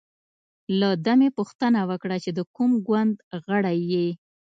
[0.79, 3.13] له ده مې پوښتنه وکړه چې د کوم ګوند
[3.47, 4.07] غړی یې.